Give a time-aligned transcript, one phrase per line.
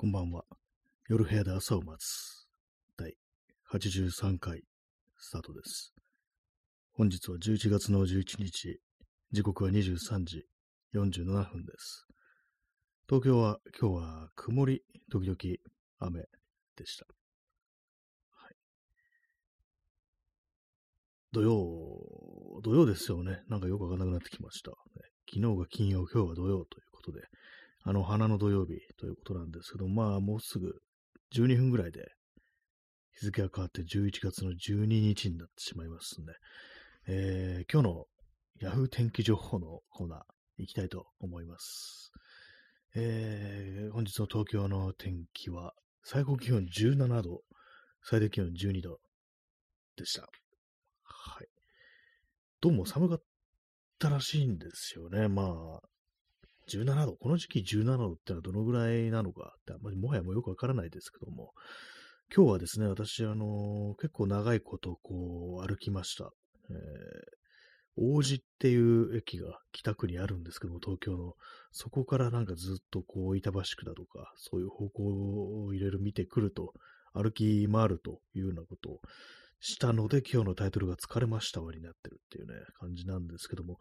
[0.00, 0.44] こんばんは。
[1.08, 2.46] 夜部屋で朝を待つ。
[2.96, 3.14] 第
[3.72, 4.62] 83回
[5.18, 5.92] スタートです。
[6.92, 8.78] 本日は11月の11日。
[9.32, 10.44] 時刻は23時
[10.94, 12.06] 47分です。
[13.08, 15.36] 東京は今日は曇り、時々
[15.98, 16.20] 雨
[16.76, 17.04] でした。
[18.36, 18.54] はい、
[21.32, 23.42] 土曜、土曜ですよね。
[23.48, 24.70] なんかよくわかんなくなってきました。
[25.28, 27.22] 昨日が金曜、今日は土曜ということで、
[27.88, 30.74] あの、花の土曜日ということなんですけど、まあ、もうすぐ
[31.34, 32.12] 12分ぐらいで
[33.12, 36.26] 日付が変わって11月の12日になってしまいますね。
[37.06, 38.04] えー、今日の
[38.60, 40.20] Yahoo 天気情報のコーナー
[40.58, 42.12] 行きたいと思います。
[42.94, 45.72] えー、本日の東京の天気は
[46.04, 47.40] 最高気温17度、
[48.02, 48.98] 最低気温12度
[49.96, 50.28] でした。
[51.04, 51.46] はい。
[52.60, 53.22] どうも寒かっ
[53.98, 55.28] たらしいんですよね。
[55.28, 55.44] ま
[55.82, 55.88] あ、
[56.68, 61.52] 17度、この時期17度ってのはどのぐらいなのかって、まもはやもよくわからないですけども、
[62.34, 66.30] 今日はですね、私、あのー、結構長いことこう歩きました。
[66.70, 66.76] えー、
[67.96, 71.32] 王子っていう駅が北区にあるんですけども、東京の。
[71.72, 76.74] そこからなんかずっとこう、板橋区だとか、そういう方向を入れる見てくると、
[77.14, 79.00] 歩き回るというようなことを
[79.60, 83.78] したので、今日のタイトルが疲れましたわになってるっていうね、感じなんですけども、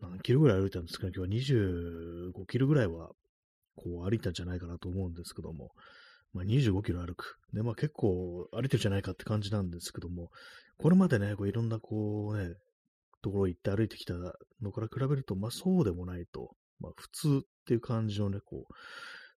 [0.00, 3.10] 何キロぐらい歩いたんですかね、今日は25キロぐらいは、
[3.76, 5.70] こう歩いたんじゃないかなと思うんですけども、
[6.32, 7.38] まあ、25キロ歩く。
[7.52, 10.30] で、まあ結構歩いてるじゃないかって感じなんですけども、
[10.78, 12.54] これまでね、こういろんなこうね、
[13.22, 14.14] ところ行って歩いてきた
[14.62, 18.74] のから比べると、まあそうでもないと、まあ普通っていう感じのね、こう、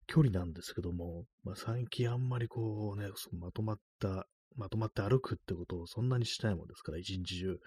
[0.07, 7.59] 距離なんですけども、まあ最近あんまりこうね、まとまった、まとまって歩くってことをそんなにしないもんですから、一日中。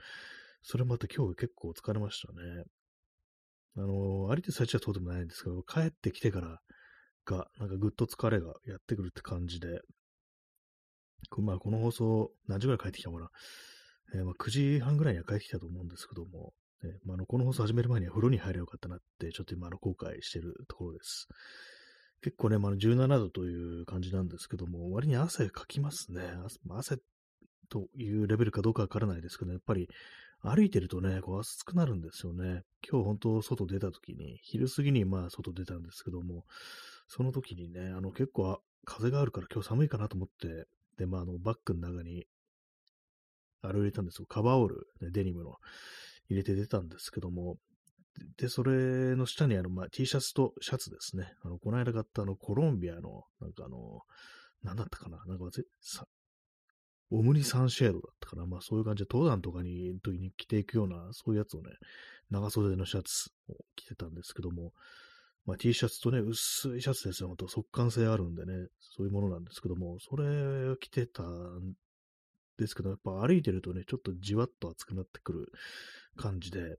[0.62, 2.64] それもまた今日結構疲れましたね。
[3.76, 6.60] あの、歩いて最中はそうでもないんですけど、帰ってきてから
[7.24, 9.80] が、なんかぐっと疲れがやってくるって感じで、
[11.38, 13.30] まあ、この放送、何時ぐらい帰ってきたのかな。
[14.14, 16.52] えー、まあ、9時半ぐらいには帰ってきたと思うんですけども、
[16.84, 21.28] えー、まあ、のこの放送始める前には風呂に入ればよかったなって、ちょっと今、の後悔してるところです。
[22.22, 26.22] 結構ね、まあ、17度という感じなんですけども、割に汗かきますね。
[26.70, 26.98] 汗
[27.68, 29.88] というレベルかどうかわからないですけど、やっぱり
[30.42, 32.64] 歩いてるとね、こう暑くなるんですよね。
[32.88, 36.44] 今日本当外出た時に、昼過ぎにまあ外出たんですけども、
[37.06, 40.66] その時にね、あの結構風があるから今日寒いかなと思って、
[40.98, 42.26] で、まああのバッグの中に、
[43.62, 44.26] あれを入れたんですよ。
[44.26, 45.54] カバーオール、ね、デニムの
[46.28, 47.58] 入れて出たんですけども、
[48.36, 51.32] で、それの下にあの、まあ、T シャツとシャツですね。
[51.42, 54.00] あの、この間買ったあの、コロンビアの、なんかあの、
[54.62, 55.44] なんだったかななんか、
[57.12, 58.46] オムニサンシェードだったかな。
[58.46, 61.70] まあそういう感じで登山とかに、時に着ていくような、そういうやつをね、
[62.30, 64.72] 長袖のシャツを着てたんですけども、
[65.44, 67.28] まあ T シャツとね、薄いシャツですよ。
[67.28, 71.74] ほんと速乾性あるんでね、そういうものなんですけども、それを着てたん
[72.58, 75.52] ですけど、やっぱ歩いてるとね、ちょっとじわっと熱くなってくる
[76.16, 76.76] 感じで、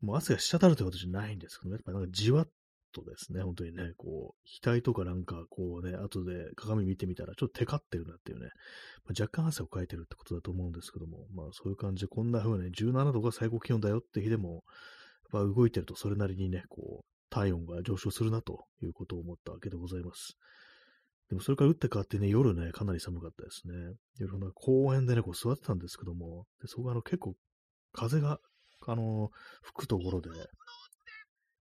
[0.00, 2.48] もう汗が滴るということじゃないんですけどね、やっぱなんかじわっ
[2.94, 8.48] とですね、本当にね、こう、額とかなんかこうね、後で鏡見てみたらちょっとテカってるなっていうね、
[9.04, 14.64] まあ、若干汗をかいてるってことだと思うんですけども、まあそういう感じでこんな風ね、17度が最高気温だよって日でも、
[15.32, 20.36] やっぱ動いてるとそれなりにね、こう、体温が上昇するなということを思ったわけでございます。
[21.28, 23.74] でもそれから打って変わってね、夜ね、かなり寒かったですね。
[24.18, 27.34] 夜の公園でね、こう座ってたんですけども、でそこがあの結構
[27.92, 28.38] 風が、
[28.86, 29.30] あの、
[29.62, 30.28] 吹くところで、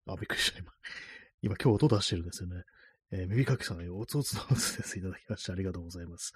[0.06, 0.72] あ、びっくりした、今。
[1.42, 2.62] 今今日音出してるんですよね。
[3.12, 4.98] えー、耳かきさんがおつおつのおつです。
[4.98, 5.52] いただきました。
[5.52, 6.32] ありがとうございます。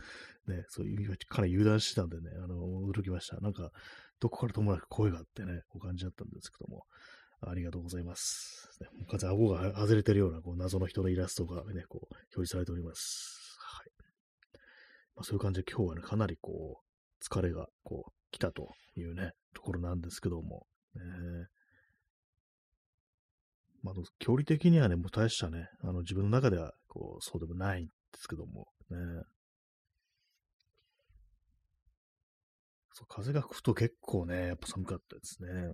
[0.49, 2.57] ね、そういう意味がかなり油断してたんでね、あの、
[2.91, 3.39] 驚きました。
[3.41, 3.71] なんか、
[4.19, 6.85] どこからともなく声があってね、こう感じだったんですけども、
[7.43, 8.71] ありがとうございます。
[8.81, 13.59] ね、完全顎が外れてるような、こう、謎の人のイラストがね、こう、表示されております。
[13.61, 13.91] はい。
[15.15, 21.03] まあ、そういう感じで今日はね、かなりこう、疲れが、こう、来たというね、ところなんですけども、ね、
[23.85, 28.97] まあ、距離的にはね、もう大したね、あの自分の中ではこうそうでもないんですけども、ね。
[32.95, 35.73] そう風が吹くと結構ね、やっぱ寒かったですね。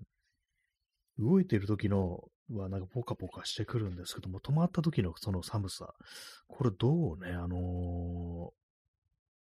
[1.18, 5.94] 動いている時のはなんかポカポカしてくるんですけども、止まった時のその寒さ、
[6.48, 8.50] これどうね、あの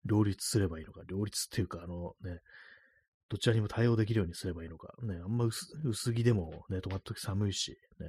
[0.06, 2.39] ー、両立すればいいのか、両立っていうか、あのね、
[3.30, 8.07] どちらにも対応できるようにすればいいのか、ね、あんま薄薄着でもね、止まった時寒いし、ね、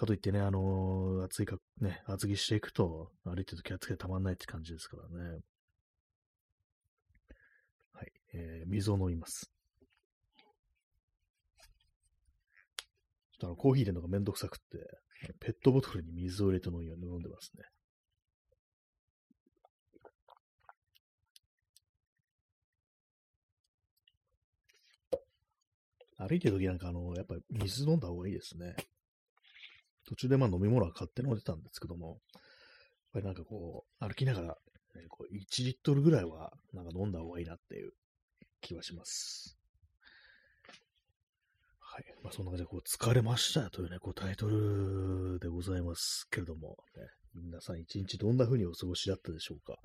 [0.00, 5.40] かといってね、あのー、暑いか、ね、厚着していくと、歩いてるとき暑くてたまんないって感じですからね。
[7.92, 9.50] はい、えー、水を飲みます。
[13.32, 14.78] ちょっとあの、コーヒー入れるのがめんどくさくって、
[15.38, 17.64] ペットボトルに水を入れて飲んでますね。
[26.16, 28.76] 歩いてる時なんか、あの、やっぱり水飲んだ方がいいですね。
[30.10, 32.42] 途中でまあ飲み物は買って飲んでたんですけども、やっ
[33.14, 37.92] ぱりなんかこう、歩きながら、ね、こう1リットルぐらいはなんか飲んだ方がいいなっていう
[38.60, 39.56] 気はします。
[41.78, 42.04] はい。
[42.22, 47.02] まあ、そんな感じで、こう、疲れましたというね、こう、タイトルでございますけれども、ね、
[47.34, 49.76] 皆さん一日どんな風にお過ごしだったでしょうか。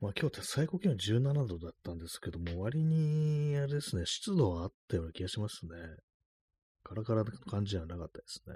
[0.00, 5.72] まあ、今日って最高気温17度だったんですけども、割に、あれですね、湿度はあったような気がしますね。
[6.82, 8.54] カラカラな感じじゃなかったですね。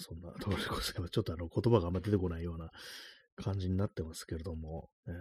[0.00, 1.10] そんなところでございます。
[1.10, 2.70] ちょっとあの言葉があんま出てこないような
[3.36, 5.14] 感じになってますけれども、えー、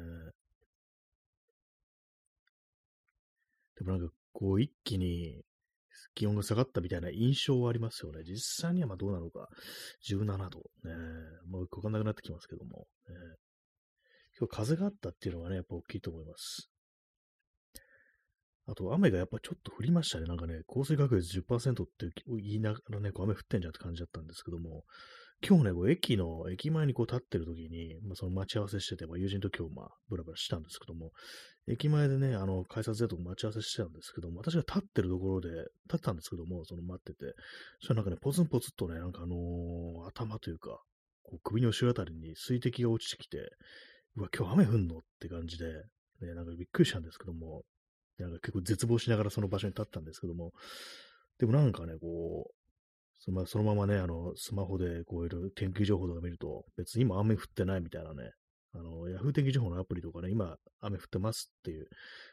[3.77, 5.41] でもなんかこう一気に
[6.15, 8.23] 気温が下がったみたいな印象はありますよね。
[8.23, 9.47] 実際にはまあどうなのか、
[10.07, 10.95] 17度、ね、
[11.47, 13.15] もうわかんなくなってきますけども、ね、
[14.37, 16.68] 今日風があったっていうのがね、やっぱ大きいと思います。
[18.69, 20.25] あと、雨がやっぱちょっと降りましたね。
[20.25, 24.83] なんかね、降水確率10%って言いながらね、こう雨降ってんじゃんって感じだったんですけども、
[25.41, 31.11] 今日ね、こう駅の、駅前にこう立ってる時に、まあ、その待ち合わせしてて、まあ、友人と今日、まあ、ブラブラしたんですけども、
[31.67, 37.33] 駅前でね、あの、改札でと待ち合わせしてたんですけども、私が立ってるところで、立ったんですけども、その待ってて、
[37.79, 40.81] そしたらなんかね、ポツンポツンとね、なんかあのー、頭というか、
[41.23, 43.37] こう首の後ろあたりに水滴が落ちてきて、
[44.17, 45.65] うわ、今日雨降んのって感じで、
[46.21, 47.63] ね、なんかびっくりしたんですけども、
[48.23, 50.51] なんか結構絶望しながらその場所に立ったんですけども、
[51.39, 52.53] でもなんかね、こう、
[53.19, 58.31] そのそのままね、あの、スマホでこういろ天気情報とか見ると、別に今雨降ってないみたいなね、
[58.73, 61.87] あの、ヤフー天気情報のアプリとかね、今雨降ってますっていう、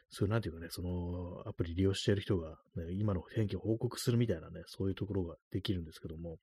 [0.09, 6.37] そういうなんていうかね、そのアプリ利用している人が、ね、今の天気を報告するみたいなね、そういうところができるんですけども、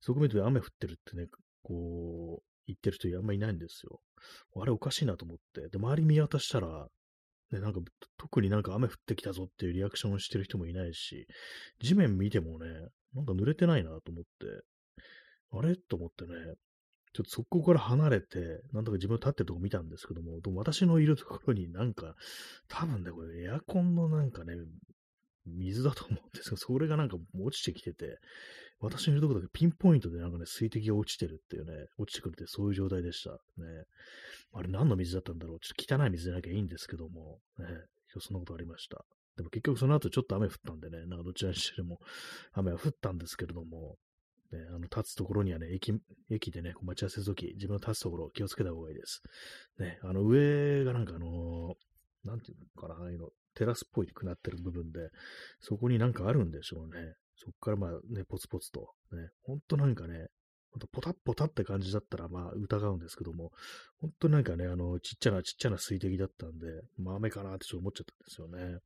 [0.00, 1.26] そこ見ると雨降ってるってね、
[1.62, 4.00] こう、言ってる人あんまいないんですよ。
[4.60, 5.68] あれおかしいなと思って。
[5.70, 6.88] で、周り見渡したら、
[7.52, 7.80] ね、なんか、
[8.18, 11.26] 特になんか雨降ってきたぞっていうリアクションをしてる人もいないし、
[11.80, 12.66] 地面見てもね、
[13.14, 14.28] なんか濡れてないなと思って、
[15.50, 15.76] あれ？
[15.76, 16.30] と思ってね、
[17.14, 22.14] ちょっとそこから離れて、なんとか自分の立ってるとこ見たんですけども、でも私のいるところになんか、
[22.68, 24.54] 多分ね、これエアコンのなんかね、
[25.46, 28.18] 水だと思うんですけど、それがなんか落ちてきてて、
[28.80, 33.30] 私のいるとこだけピンポイントでなんかね、水滴が落ちてるっていうね、落ちてくるってそういう状態でした。
[33.30, 33.36] ね。
[34.52, 37.66] あれ何の水だったんだろうちょっと汚い水じゃなきゃいいんですけども、ね。
[38.20, 39.04] そんなことありました。
[39.36, 42.00] でも結局その後ちょっと雨降ったんでね、なんかどちらにしても
[42.52, 43.96] 雨は降ったんですけれども、
[44.52, 45.92] ね、あの、立つところにはね、駅、
[46.30, 49.22] 駅でね、待ち合わせるとき、自分の立つところ気をつけた方がいいです。
[49.78, 55.10] ね、あの、上がなんかあのー、なんていうのかな、ああいうの、テラスっぽいくなってる部分で、
[55.60, 57.14] そこになんかあるんでしょうね。
[57.38, 60.26] そこからまあね、ポツポツと、ね、ほんとなんかね、
[60.72, 63.52] ほんとポタッポタって感じだったらまあ疑うんですけども、
[64.00, 66.66] ほんとなんかね、あの、ちっちゃなちっちゃな水滴だったんで、
[66.98, 68.80] まあ雨かなってちょっと思っちゃったんですよね。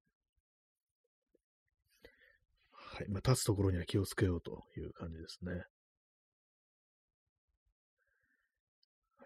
[2.72, 3.08] はい。
[3.08, 5.52] まあ、立つところには気をつけようという感じですね。
[5.52, 5.58] は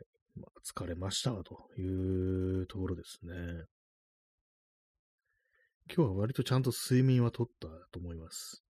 [0.00, 0.06] い。
[0.40, 3.64] まあ、疲れましたというところですね。
[5.88, 8.65] 今日は割とちゃんと睡眠はとったと思います。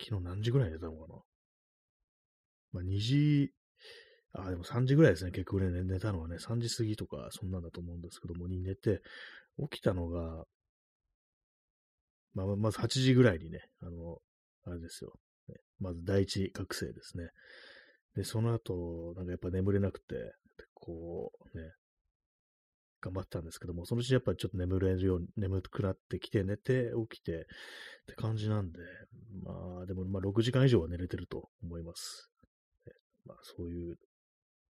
[0.00, 1.14] 昨日何時ぐらい寝たのかな
[2.72, 3.52] まあ、2時、
[4.32, 5.30] あ、でも3時ぐらいですね。
[5.30, 9.02] 結構ね、寝たのはね、3時過ぎとか、そんなんだと思うんですけども、に寝て、
[9.70, 10.44] 起きたのが、
[12.34, 14.18] まあ、まず8時ぐらいにね、あの、
[14.64, 15.18] あれですよ。
[15.80, 17.30] まず第一学生ですね。
[18.14, 20.34] で、その後、なんかやっぱ眠れなくて、
[20.74, 21.72] こうね、
[23.00, 27.36] 頑張ったんですけども、そのうちやっぱりちょっと眠れるように、眠くなってきて、寝て、起きて、っ
[28.06, 28.78] て感じなんで、
[29.44, 32.30] まあ、でも、まあ、6時間以上は寝れてると思います。
[33.26, 33.96] まあ、そういう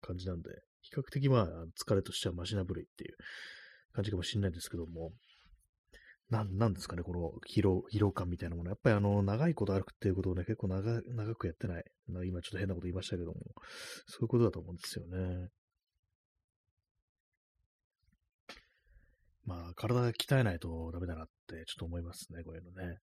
[0.00, 0.50] 感じなんで、
[0.80, 1.46] 比較的まあ、
[1.82, 3.16] 疲れとしてはマシな部類っていう
[3.92, 5.12] 感じかもしれないんですけども、
[6.30, 8.70] なん、なんですかね、この疲労、疲労感みたいなもの。
[8.70, 11.84] やっぱりあの、長いこと歩くっていうことをね、結構長長くやってない。
[12.26, 13.34] 今ちょっと変なこと言いましたけども、
[14.06, 15.48] そういうことだと思うんですよね。
[19.46, 22.98] まあ、体鍛えないとダメだなってちょっと思いますね、こういうのね。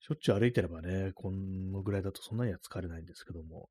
[0.00, 3.68] しょっちゅう歩いてればね、このぐらいだとそんなには疲れないんですけども、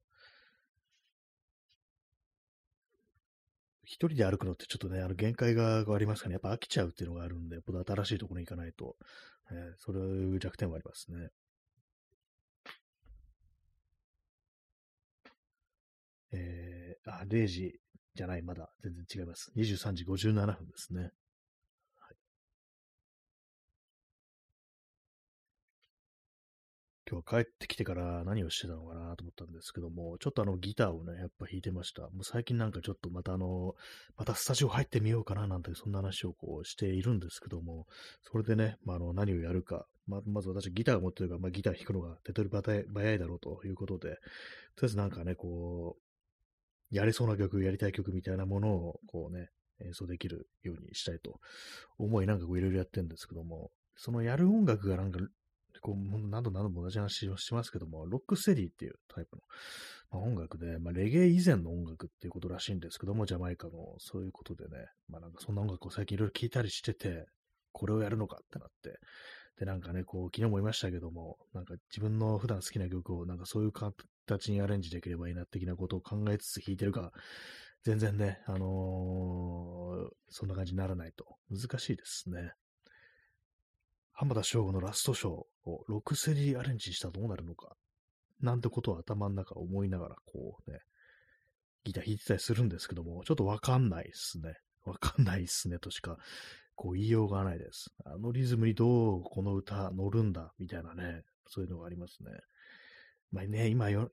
[3.84, 8.96] 一人で歩くのってちょっとね、あの限界がありますからね、やっぱ飽きちゃうっていうのがあるんで、やっぱ新しいところに行かないと、
[9.52, 11.30] えー、それいう弱点はありますね。
[16.32, 17.81] えー、あ、0時
[18.16, 19.52] じゃない、まだ全然違います。
[19.56, 21.12] 23時57分ですね。
[27.12, 32.04] 今日は帰ってきてから何をしてたのかなと思ったんですけども、ちょっとあのギターをね、やっぱ弾いてました。
[32.04, 33.74] もう最近なんかちょっとまたあの、
[34.16, 37.86] またスタジオ入ってみようかななんてそんな話をこうしているんですけども、
[38.32, 46.11] それでね、まあ、あの何をやるか、ままず私ギターを持ってるから、まあ、ギター弾くのが手取り早いだろうということで、とりあえずなんかね、こう
[46.92, 49.50] やれそうな曲、やりたい曲みたいなものをこうね、
[49.84, 51.40] 演奏できるようにしたいと
[51.98, 55.20] 思い、なんかこういろいろやってるんですけども、そのやる音楽がなんか
[55.82, 55.96] こう、
[56.30, 59.42] 何度何度も同じ話をしますけども、ロックステディっていうタイプの、
[60.12, 67.26] まあ、音楽で、まあ、レゲエ以前の音楽っていうことらしいんですけども、ジャマイカの、そういうことでね、まあなんかそんな音楽を最近いろいろ聴いたりしてて、
[67.72, 69.00] これをやるのかってなって、
[69.60, 73.72] で、なんかね、こう、昨日も言いましたけども、なんか自分の普段好きな曲を、なんかそういう
[74.26, 77.12] 形にアレンジできればいいな、的なことを考えつつ弾いてるか、
[77.84, 81.38] 全然ね、あのー、そんな感じにならないと。
[81.50, 82.54] 難しいですね。
[84.14, 87.76] 浜田省吾のラストショーを6セリアレンジしたらどうなるのか、
[88.40, 90.80] なんてことを頭の中思いながら、こうね、
[91.84, 94.54] ギター弾いてたりするんですけども、ちょっとわかんないっすね。
[94.86, 96.18] わかんないっすねとしか、
[96.76, 97.92] こう言いようがないです。
[98.06, 102.32] あのリズムにどうこの歌乗るんだ、みたいなね、そういうのがありますね。
[103.32, 104.12] まあね、今よ、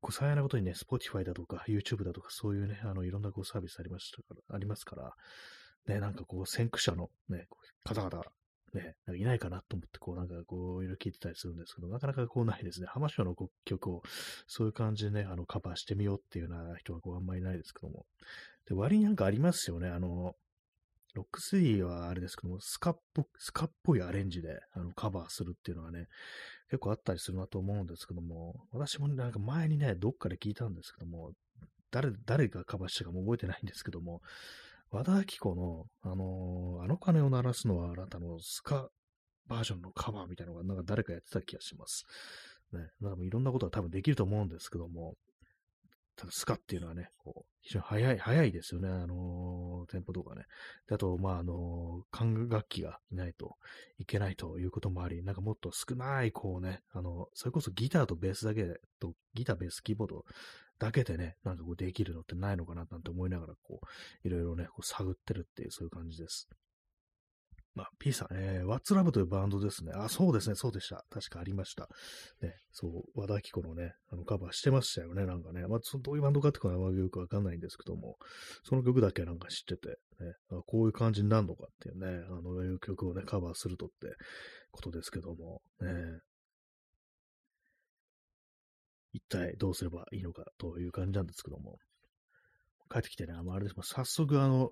[0.00, 5.14] こう、幸いなことにね、Spotify だとか YouTube だとかそういうね、あの、いろんなこうサービスありましたから、ありますから、
[5.86, 7.46] ね、なんかこう、先駆者のね、
[7.84, 8.22] 方々
[8.74, 12.86] ね、なんかいないかなと思って、こう、なんかこう、いろいろ聞いてたりするんですけど、なかなかこうないですね。
[12.88, 13.34] 浜省の
[13.64, 14.02] 曲を、
[14.46, 18.04] そういう感じでね、あの、カバーしてみようっていうような人はこう、あんまりいないですけども。
[18.66, 19.88] で、割になんかありますよね。
[19.88, 20.34] あの、
[21.18, 26.06] ロックスリーはあれですけども、スカっぽ、スカっぽいアレンジで、あの、カバーするっていうのはね、
[26.70, 31.32] 結構あったりするなと思うんですけども、私もなんか前にね、どっかで聞いたんですけども、
[31.90, 34.22] 誰、誰がカバーしたかも覚えてないんですけども、
[34.92, 38.88] 和田アキ子の、あのー、あの鐘を鳴らすのはあなたのスカ
[39.48, 42.04] バージョンのカバーみたいなのがなんか誰かやってた気がします。
[42.72, 42.80] ね。
[43.02, 45.16] だからいろんなことは多分できると思うんですけども、
[46.18, 50.46] ただスカっていうのはね、こう、非常に早い、早いですよね、あのー、テンポとかね。
[50.88, 53.54] であと、まあ、あのー、管楽器がいないと
[53.98, 60.24] いけないということもあり、なんかもっと少ない、こうね、あの、それこそギターとベースだけ、と、ギター、ベース、キーボード
[60.80, 66.48] だけでね、なんかこうできるのってないのかななんて思いながら、こう、いろいろね、こう探ってるっていう、そういう感じです。
[67.74, 69.92] まあ、P さん、えー、What's Love というバンドですね。
[69.94, 71.04] あ、そうですね、そうでした。
[71.10, 71.88] 確かありました。
[72.42, 75.66] ね、そう、和田アキ子のね、あのカバーしてましたよね、なんかね。
[75.68, 78.16] まあ、どういうバンドかっていうのはよくわかんないんですけども、
[78.64, 79.96] その曲だけなんか知ってて、ね、
[80.50, 84.08] あこういう感じになるのかっていうね、あの、いう曲をね、カバーするとって
[84.72, 85.88] ことですけども、ね、
[89.12, 91.78] 一体どうすればいいのかという感じなんですけども、
[92.90, 94.70] 帰ってきてね、あ、あれです、早速あの、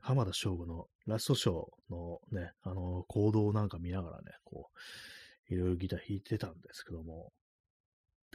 [0.00, 4.70] 浜田省吾のラストショーのね、あの、行動なんか見ながらね、こ
[5.50, 7.32] う、いろいろギター弾いてたんですけども、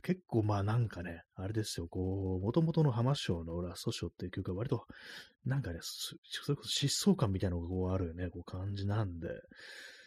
[0.02, 4.86] 結構まあなんかね、あれですよ、こう、もともとの浜省のラストショーっていう曲は割と、
[5.46, 6.16] なんかね、そ
[6.52, 9.30] れこそ疾走感みたいなのがこうあるよね、こう感じなんで、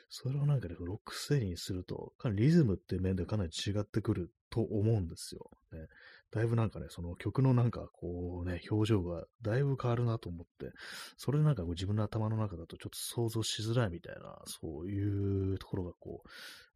[0.08, 5.50] それをなんかね、ロックステーにすると、かなりリズムっていう面でかなり違ってくると思うんですよ。
[5.72, 5.86] ね、
[6.33, 10.73] だいぶなんかね、その曲のなんかこうね、表情がだいぶ変わるなと思って、
[11.16, 16.28] それでなんかこう自分の頭の中だとちょっと想像しづらいみたいな、そういうところがこう、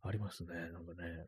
[0.02, 0.54] ありますね。
[0.72, 1.26] なんかね。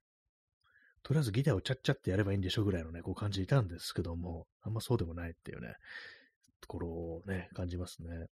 [1.02, 5.75] とりあえずギターをちゃっちゃってやればいいんでしょぐらいのね、こう感じいたんですけども、あんまそうでもないっていうね、
[6.61, 8.26] ところをね、感じますね。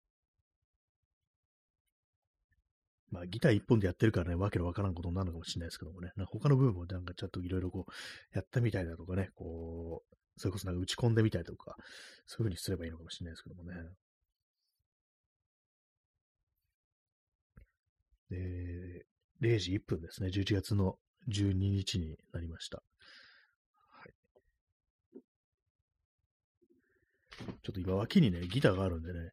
[3.11, 7.93] まあ、ギター一本でやってるからね、わけのわからんことになるのかもしれないですけどもね、なんか他の部分もなんかちょっといろいろこう、
[8.35, 11.77] やったみたいだとかね、こう、それこそなんか打ち込んでみたりとか、
[12.27, 13.75] そういう風にすればいいのかもしれないですけどもね。
[18.31, 19.07] で、
[19.41, 20.97] 0時1分ですね、11月の
[21.29, 22.83] 12日になりました。
[23.91, 24.13] はい。
[27.41, 29.31] ちょっと今脇にね、ギターがあるんでね、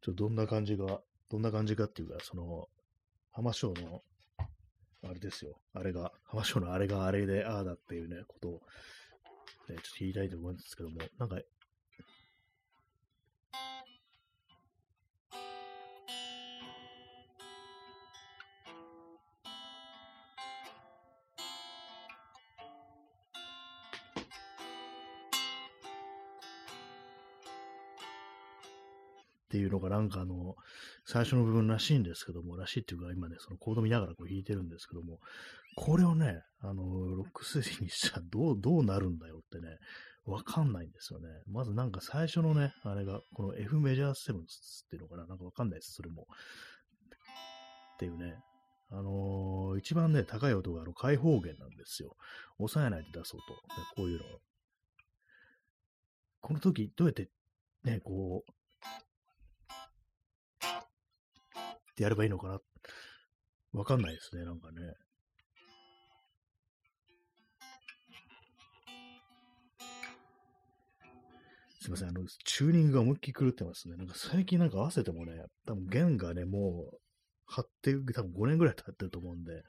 [0.00, 2.68] ちょっとどんな感じが、どんな感じかっていうか、その、
[3.32, 4.02] 浜省の、
[5.04, 5.60] あれですよ。
[5.74, 8.58] あれが、浜省のあれがあれで、ああだっていうね、ことを、ね、
[9.68, 11.36] ちょっと言いたいと思うんですけども、なんか、
[29.58, 30.54] っていうのがなんかあの、
[31.04, 35.18] 最初の部分らしいんですけども、らしいっていうか今ね、そのコード見ながらこう弾いてるんですけども、
[35.76, 36.84] これをね、あの、
[37.16, 39.78] ロックスリーにしたらどう、どうなるんだよってね、
[40.26, 41.26] わかんないんですよね。
[41.50, 46.28] まずなんか最初のね、あれが、この F メジャーセブンスっていうのかななんかわかんないです、それも。
[47.94, 48.36] っていうね、
[48.90, 52.14] あのー、一番ね、高い音があの開放弦なんですよ。
[52.60, 53.42] 押さえないで出す音。
[53.42, 53.58] ね、
[53.96, 54.24] こういうの。
[56.42, 57.28] この時、どうやって、
[57.82, 58.52] ね、こう、
[61.98, 62.60] ってやればいいのかな。
[63.72, 64.94] わかんないですね、なんかね。
[71.80, 73.96] すいません、あの、チューニングが思いっきり狂ってますね。
[73.96, 75.32] なんか最近なんか合わせてもね、
[75.66, 76.98] 多分弦がね、もう、
[77.46, 79.64] 張って、多分5年ぐらい経ってると思うんで、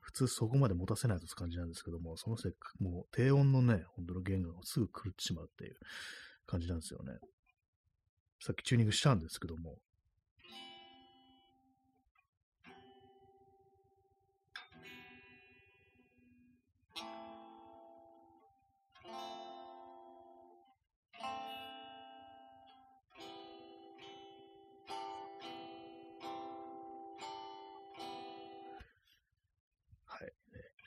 [0.00, 5.76] 普通そこまで持たせないと感じなんですけども、そのせいか、もう低音のね、本当の弦がすぐ狂ってしまうっていう
[6.46, 7.12] 感じなんですよね。
[8.40, 9.76] さっきチューニングしたんですけども、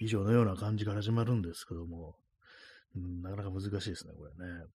[0.03, 2.15] 以上のような感じから始まるんですけども、
[2.95, 4.65] うん、なかなか難しいですね、これね。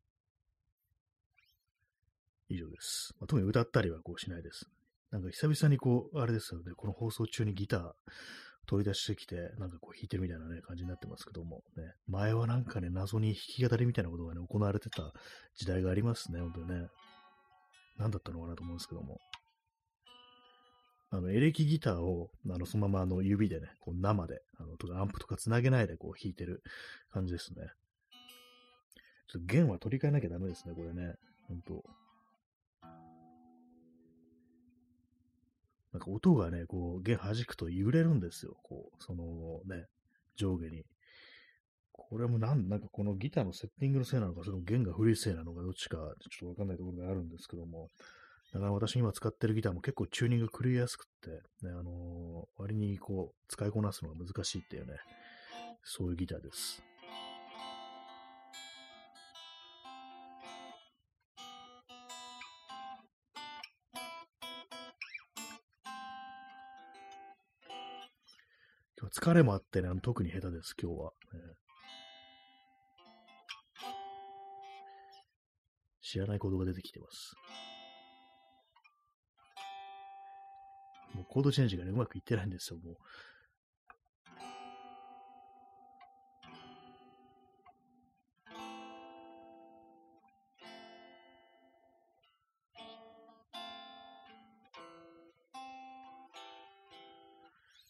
[2.49, 3.14] 以上です。
[3.20, 4.70] まあ、特に歌ったりはこうしないです。
[5.11, 7.92] なんか久々にこう、あれですよね、この放送中にギター
[8.66, 15.12] 取り出してきて、なんかこう弾いてるみたいなね、感じになってますけども、ね、前はなんかね、謎に弾き語りみたいなことがね、行われてた
[15.56, 16.88] 時代がありますね、本当にね。
[17.99, 19.18] 何だったのかなと思うんですけども。
[21.10, 26.62] あの、エレキギターを、あの、そのままあの指でね、こう生で、あの、とかアンプとか繋げないでこう弾いてる
[27.10, 27.68] 感じですね。
[29.28, 31.14] ちょっと弦は取り替えなきゃダメですね、これね。
[31.48, 31.84] ほんと。
[35.92, 38.56] なんか音がね、こう、弦弾くと揺れるんですよ。
[38.62, 39.24] こう、その
[39.64, 39.86] ね、
[40.36, 40.84] 上下に。
[41.92, 46.08] これもなん、なんかこのギターのセッティングのせいなのか、その弦が古いせいなのか、どっちか、ちょっ
[46.40, 47.88] とわかんないところがあるんですけども、
[48.52, 51.31] だから私今使ってるギターも結構チューニング狂いやすくって、
[51.67, 54.95] ね、あのー、割にこう、使いこなすのが難しいっていうね、
[55.85, 56.83] そういうギターです。
[68.99, 71.41] 今日疲れもあってね、特に下手です、今日は、ね。
[76.00, 77.34] 知らないことが出てきてます。
[81.14, 82.97] もうコードチェンジがね、うまくいってないんですよ、もう。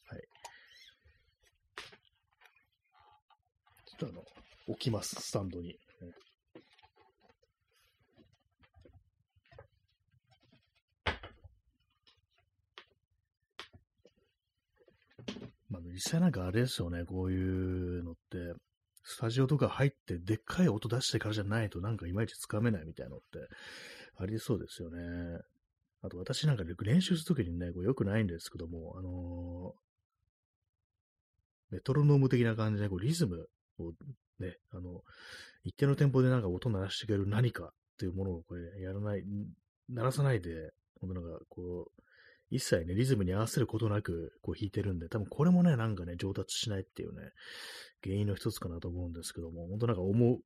[0.06, 0.22] はい。
[3.84, 4.24] ちょっとあの、
[4.68, 5.78] 置きます、スタンドに。
[15.97, 18.54] 実際なんかあれですよね、こういうのって、
[19.04, 23.38] スタジオとか入ってでっかい音出してからじゃないとなんかいまいちつかめないみたいなのって
[24.18, 25.40] ありそうですよね。
[26.02, 33.92] あと私なんか練習するときにね、こうよくないんですけども、あのー、メトロノーム的な感じでこうリズムを
[34.38, 35.02] ね、あの、
[35.64, 39.24] 一定のテンポでなんか音鳴らしてくれる何かっていうものをこれやらない、
[39.88, 42.02] 鳴らさないで、なんかこう、
[42.50, 47.32] 一切ね、リズムに合わせることなく、こう弾いてるんで、多分これもね、なんかね、上達しないっていうね、
[48.02, 50.38] 原因の一つかなと思うんですけども、本当なんか思う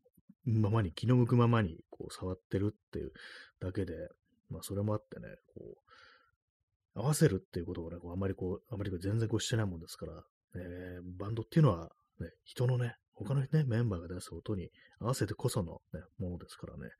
[0.45, 3.13] ままに、気の向くままに、こう、触ってるっていう
[3.61, 4.09] だけで、
[4.51, 5.77] まあ、それもあってね、こ
[6.97, 10.25] う、合わせるっていうことをね、こうあまりこう、あまり全然こうしてないもんですから、
[10.57, 16.91] えー、バンドっていうのは、ね、人のね、他のね、メンバーが出す音に合わせてこその、ね、ものですからね、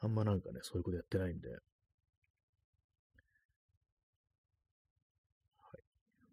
[0.00, 1.48] あんまなんかね、そういうことやってないんで、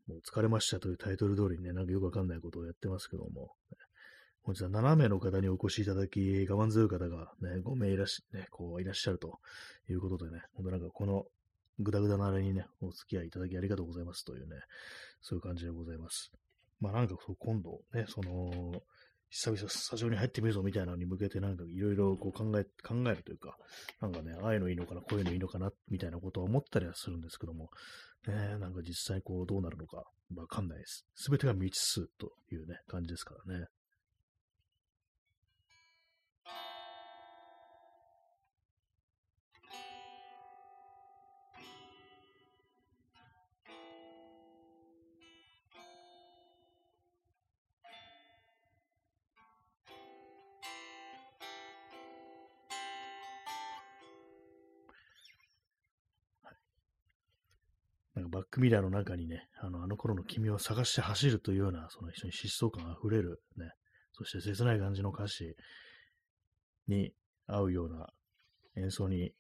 [0.08, 3.52] もう疲れましたというタイトル通りにね、なんかよくわかんないことをやってますけども、
[4.44, 9.40] 本日は7名の方にお越しいただき、我慢強い方がね、5名いらっし,、ね、こういらっしゃると
[9.90, 11.26] いうことでね、本当なんかこの
[11.80, 14.56] ぐだぐだなあれにね、お付き合いいただきありがとうございますというね、
[15.22, 16.32] そういう感じでございます。
[16.80, 18.82] まあなんかそう今度ね、その、
[19.30, 23.58] 久々スタジオに入ってみるぞみたいなのに向けてなんかいろいろこう考え、考えるというか、
[24.00, 27.70] なんかね、ああいうのいいのかな、こういうのいいのかな、みたいなことは思ったりはするんですけども、
[28.28, 30.04] ね、なんか実際こうどうなるのか
[30.36, 31.06] わかんないです。
[31.16, 33.66] すべてが未知数というね、感じですからね。
[58.38, 63.72] バックミラーの中にね、あの、あの頃の君を探して走るというような、その非常に疾走感あふれる、ね、
[64.14, 65.56] そして切ない感じの歌詞
[66.88, 67.14] に
[67.48, 68.10] 合うような
[68.76, 69.32] 演奏に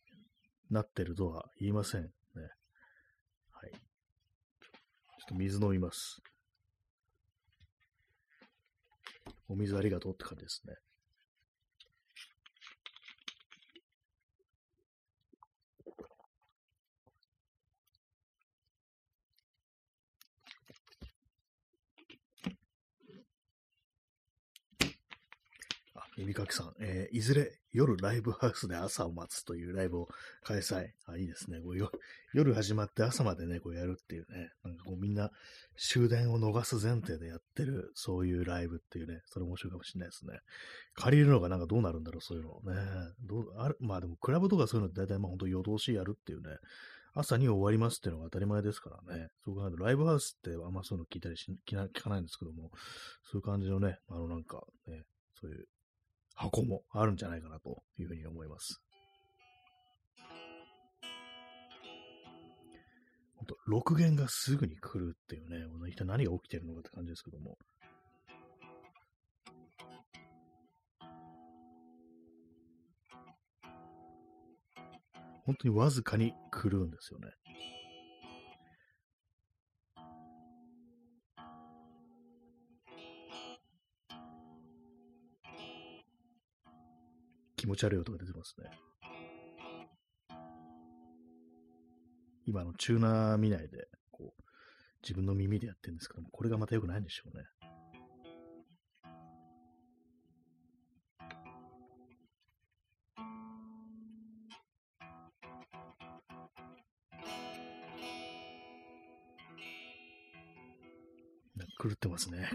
[0.72, 2.10] なってるとは言いませんね。
[3.52, 3.72] はい。
[3.72, 6.20] ちょっと水飲みます。
[9.48, 10.74] お水ありがとうって感じですね。
[26.18, 30.08] 耳かきさん、えー、いずれ夜ライブハウスで朝を待つというライブを
[30.44, 30.88] 開催。
[31.06, 31.60] あ、いいですね。
[31.60, 31.92] こう
[32.34, 34.50] 夜始まって朝までね、こうやるっていうね。
[34.64, 35.30] なんかこうみんな
[35.78, 39.22] 終電を逃す前提でやってる、そういうライブっていうね。
[39.28, 40.40] それ面白いかもしれないですね。
[40.96, 42.82] 借りるのがなんかどうなるんだろう、そういうのね。
[43.24, 46.58] どうあるまあでもクラブとかそういうのって大体まあ本当夜通しやるっていうね。
[47.14, 49.30] 朝に終わりますっていうのが当たり前ですからね。
[49.44, 52.72] そう考えるとライブハウスってあんまそういうの聞いたりし聞かないんですけども、
[53.24, 55.04] そういう感じのね、あのなんかね、
[55.40, 55.68] そういう
[56.38, 58.80] 箱もあるんじゃないかなというふうに思います。
[63.36, 63.56] 本当
[63.92, 65.58] 6弦がすぐに来るっていうね、
[65.90, 67.58] 一体何が起きてるのかって感じですけども。
[75.46, 77.30] 本当にわずかに来るんですよね。
[87.68, 88.70] 気持ち悪い音が出てますね。
[92.46, 94.44] 今のチューナー見ないで、こう、
[95.04, 97.44] 自分の耳でやってるんですけども、これがまた良くないんでしょうね。
[111.84, 112.50] 狂ってますね。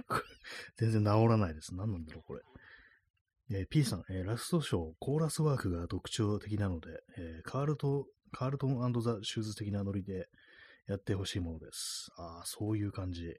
[0.79, 1.75] 全然治らないです。
[1.75, 2.41] 何なんだろう、これ。
[3.55, 6.89] えー、P さん、えー、ラストショー、コーラスワークが特徴的なので、
[7.19, 10.27] えー、カールトカールトンザ・シューズ的なノリで
[10.89, 12.11] やってほしいものです。
[12.17, 13.27] ああ、そういう感じ。
[13.27, 13.35] ね。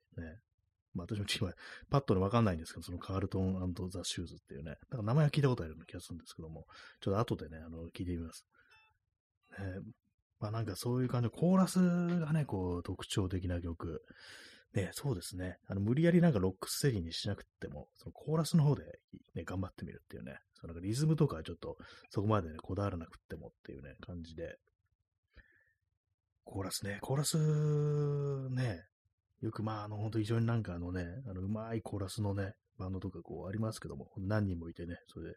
[0.94, 1.54] まあ私も今、
[1.90, 6.68] パッとでわかんないんですけど、そのカールトンザ・シューズっていうね、なんか名前は聞いたことあるような気がするんですけども、
[7.02, 8.46] ちょっと後でね、あの、聞いてみます。
[9.58, 9.66] ね、
[10.40, 11.80] まあなんかそういう感じコーラス
[12.20, 14.04] がね、こう、特徴的な曲。
[14.74, 15.58] ね、そうですね。
[15.68, 18.84] あの、無理やりなんかロックステージにしなくても、そのコーラスの方で、
[19.36, 20.38] ね、頑張ってみるっていうね。
[20.60, 21.78] そのリズムとかちょっと
[22.10, 24.58] そこまでね、こだわらなくてもっていうね、感じで。
[26.46, 27.38] コーラスね、コーラス
[28.50, 28.84] ね、
[29.42, 35.36] よくまあ、あの、本当非常になんかあのね、あの、うまいコーラスのね、バンドとかこうありますけども、何人もいてね、それで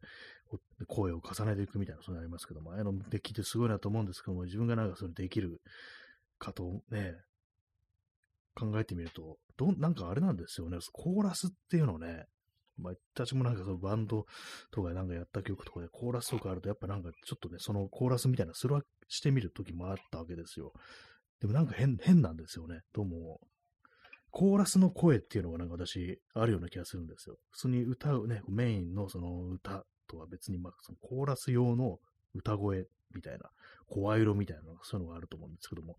[0.86, 5.60] 声を重ねていくみたいな、そういうありますけども、ああいうのできてすごいなと思うんですけども、自分がなんかそれできる
[6.38, 7.14] かとね、
[8.58, 10.78] 考えてみると、ど、なんかあれなんですよね。
[10.92, 12.24] コーラスっていうのね、
[12.78, 14.26] まあ、私もなんかそのバンド
[14.70, 20.72] とかなんかやった曲とかでコーラスとかあると、やっぱなんかちょっとね、そのコーラスみたいな、それはしてみる時もあったわけですよ。
[21.40, 22.80] でもなんか変、変なんですよね。
[22.94, 23.40] どうも。
[24.30, 27.38] コーラスの声っていうのがなんか私、あるような気がするんですよ。
[27.50, 31.98] 普通に歌うね、メインのその歌とは別に、まあ、そのコーラス用の
[32.34, 33.50] 歌声みたいな、
[33.86, 35.96] 声色みたいなそういうのがあると思うんですけども、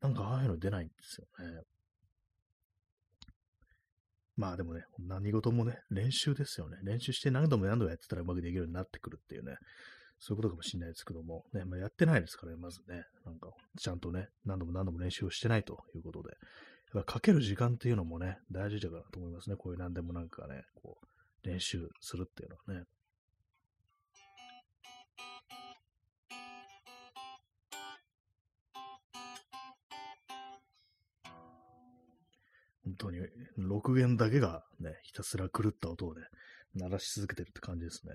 [0.00, 1.62] なんかああいうの出ないんですよね。
[4.40, 6.78] まあでもね、何事もね、練習ですよね。
[6.82, 9.56] 練習して何度も何度もやってたらうまくできるようになってくるっていうね、
[10.18, 16.30] そういうことかもしれないですけども、ね、まあ、やってないですからね、まずね、なんか、ちゃんとね、何度も何度も練習をしてないということで、
[16.94, 19.56] やっぱかける時間っていうのもね、大事だからと思いますね。
[19.56, 22.86] こういう何でもなんかね、こう、練習するっていうのはね。
[32.90, 33.18] 本当に、
[33.58, 36.22] 6弦だけがね、ひたすら狂った音をね、
[36.74, 38.14] 鳴らし続けてるって感じですね。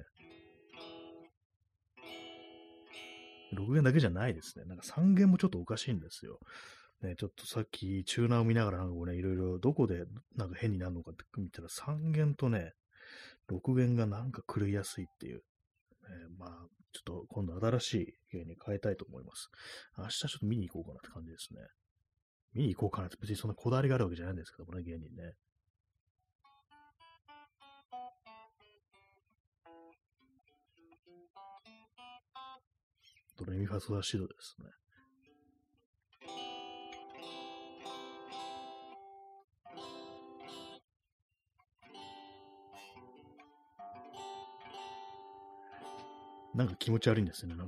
[3.53, 4.65] 6弦だけじゃないですね。
[4.65, 6.39] なんか3弦もちょっとおかしいんですよ。
[7.01, 10.03] ね、ちょっとさっきチューナーを見ながらなんかこうね、いろいろどこで
[10.35, 12.73] なんか変になるのかって見たら3弦とね、
[13.49, 15.37] 6弦がなんか狂いやすいっていう。
[15.37, 15.41] ね、
[16.37, 16.49] まあ、
[16.93, 19.49] ちょっと今度新しい弦に変えたいと思います。
[19.97, 21.61] 明日ちょっと見に行こうかなって感じですね。
[22.55, 25.33] 見に行こうかなって別にそんなこだわりがあるわけじゃないんですけどもね、芸人ね。
[33.37, 34.69] ドレミファソラシドですね。
[46.53, 47.61] なんか気持ち悪いんですよね。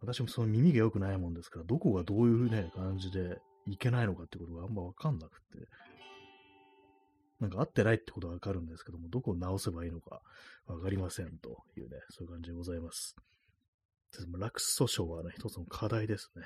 [0.00, 3.40] 私もその耳が良くないもんですから、どこがどういうね、感じで
[3.72, 5.68] いけないのかってことがあんまわかんなくて、
[7.40, 10.20] なんか合ってないってことはわかるんですけども、どこを直せばいいのか
[10.66, 13.16] わかりませんというね、そういう感じでございます。
[14.38, 16.42] ラクス訴訟はね、一つの課題ですね。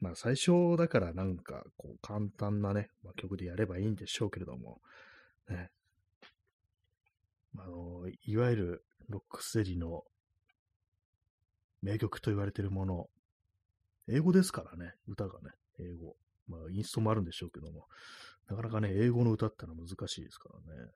[0.00, 4.80] まあ最初だからなんかこう簡単なね、まあ、曲でやればいいんでしょうけれども、
[5.48, 5.70] ね、
[7.56, 10.02] あの、いわゆるロックステディの
[11.80, 13.08] 名曲と言われているもの、
[14.08, 16.16] 英語ですからね、歌がね、英語。
[16.46, 17.86] まあインストもあるんでしょうけども、
[18.48, 20.90] なかなかね、英語の歌ってのは難しいですからね。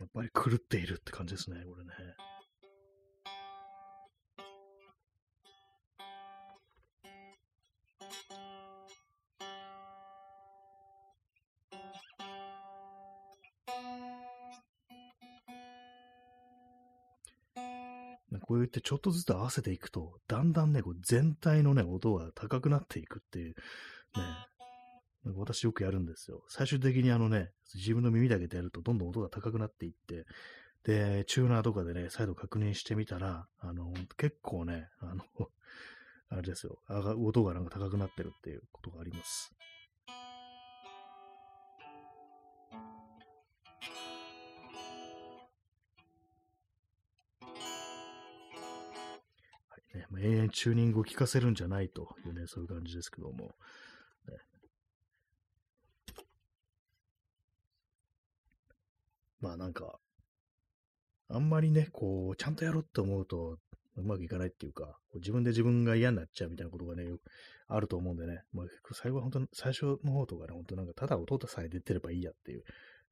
[0.00, 1.92] やっぱり狂っているって感じですね、これね。
[18.60, 23.54] こう言ってちょっとずつ合わせていくと、だんだんね、こう全体のね、音が高くなっていくっていう、ね、
[25.34, 26.42] 私よくやるんですよ。
[26.48, 30.26] 最終的にあのね、自分の耳だけでやるとどんどん音が高くなっていって、
[30.84, 35.24] で、チューナーとかでね、再度確認してみたら、あの、結構ね、あの、
[36.28, 36.80] あれですよ、
[37.18, 39.54] 音がなんか高くなってるっていうことがあります。
[50.12, 53.46] はいね、永遠チューニングを効かせるんじゃないというね、そういう感じですけども。
[53.46, 53.52] ね、
[59.40, 59.98] まあなんか、
[61.28, 63.58] あんまりね、こう、ちゃんとやろうって思うと、
[63.96, 67.04] うまくいかないっていうか、自分で自分が嫌になっちゃうみたいなことがね、
[67.68, 72.64] あると思うんでね、まあ、最後は本当に、最初の方とかね、本当なんか、ただ音さえ出てればいいやっていう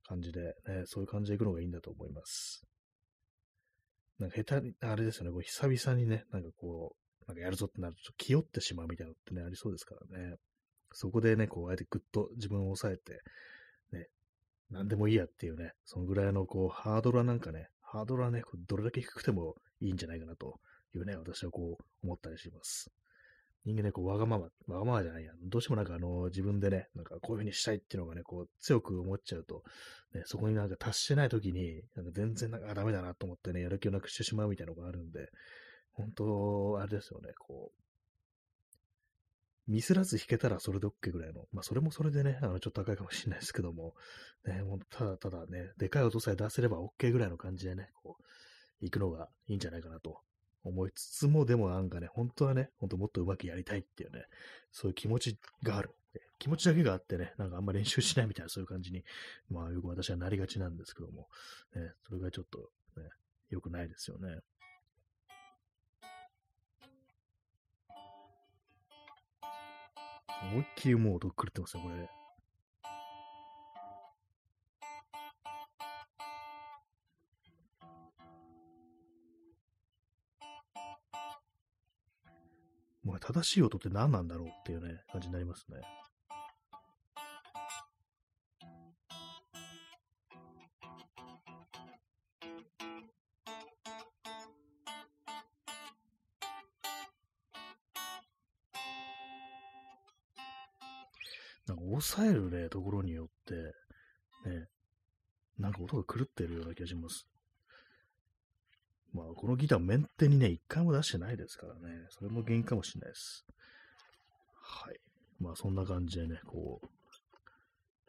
[0.06, 2.67] 感じで、ね、そういう感じでいくのがいいんだと思います。
[4.18, 10.37] なんか下手に、あれですよね、こう久々にね、なんかこう、なんかやるぞってなると、気負ってしまうみたいなのってね、ありそうですからね。
[10.92, 13.20] そこでね、こう、あえてぐっと自分を抑えて、
[13.92, 14.09] ね、
[14.70, 20.59] なんでもいいやっていうね、そのぐらいのこう、ハードルはなんかね、ハードルはね、どれだけ低くてもいいんじゃないかなと
[20.94, 22.90] いうね、私はこう思ったりします。
[23.68, 25.33] 人間ね、こう、わがまま、わがままじゃないや。
[25.44, 29.62] どうしてもなんかあの、自分でね、なんかこういう風にしたいっていうのがね、こう、強く思っちゃうと、
[30.14, 35.28] ね、そこになんか達してない時に、なんか全然なんかダメだなと思ってね、やる気をなくしてしまうみたいなのがあるんで、
[35.92, 37.83] 本当、あれですよね、こう、
[39.70, 43.92] ミスらず弾けたらそれで OK ぐらいの、まあそれもそれでね、あのちょっと高いかもしれないですけども、
[44.46, 48.22] ね、もうただただね、でかい音さえ出せれば OK ぐらいの感じでね、こう、
[48.81, 50.22] 行くのがいいんじゃないかなと
[50.68, 54.24] 思いつつも、でもなんかね、本当はね、本当もっとうまくやりたいっていうね、
[54.70, 55.94] そういう気持ちがある。
[56.38, 59.04] 気持ちだけがあってね、なんかあんま練習しないみたいなそういう感じに、
[59.50, 61.28] まあよく私はなりがちなんですけども、
[61.74, 63.09] ね、それがちょっとね、
[63.50, 64.38] 良くないですよね。
[70.40, 72.17] 思いっきりもう音狂ってますね、これ。
[83.18, 85.81] 正しい音って何なんだろうっていうね、感じになりますね。
[101.66, 103.54] なんか抑えるね、ところによって、
[104.48, 104.68] ね、
[105.59, 107.26] なんか音が狂ってるような気がします。
[109.18, 113.44] まあ、このギターメンテにね、一回も出してないですからね、それも原因かもしれないです。
[114.62, 115.00] はい。
[115.40, 116.88] まあ、そんな感じでね、こう、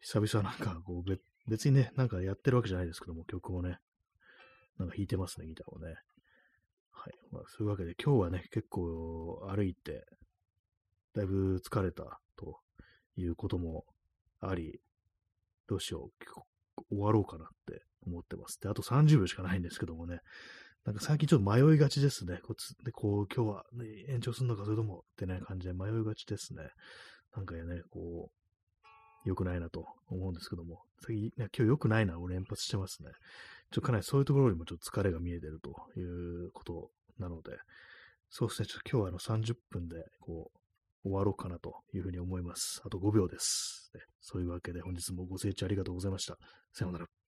[0.02, 1.19] 久々なんか、こう、
[1.50, 3.80] 別にね、なんかやってるわけじゃないですけども、曲をね、
[4.78, 5.95] なんか弾いてますね、ギターをね。
[6.91, 7.13] はい。
[7.32, 10.06] まあ、そういうわけで、今日はね、結構歩いて、
[11.15, 12.60] だいぶ疲れたと
[13.17, 13.86] いうことも
[14.41, 14.80] あり、
[15.67, 16.12] どうしよう、
[16.89, 18.60] 終わろうかなって思ってます。
[18.62, 20.22] で、あと30秒しかないんですけどもね、
[20.86, 22.39] なんか最近ちょっと迷いがちですね。
[22.44, 26.63] こうでこう今日は、ね、延長するのかそれともってね、感じで迷いがちですね。
[27.36, 27.62] なんかね、
[27.92, 33.12] こう、良くないなと思うんですけども、次、ね、今日良くないなを連発してますね。
[33.72, 36.89] ちょっとかなりそういうところにもちょっと疲れが見えてるということ
[37.20, 37.58] なので、
[38.30, 40.60] そうですね、ちょっと今日はあの30分で、こう、
[41.04, 42.82] 終わろうかなというふうに思います。
[42.86, 43.92] あと5秒です。
[44.22, 46.38] そういうわけで本日もご清聴ありがとうございました。
[46.74, 47.19] さようなら。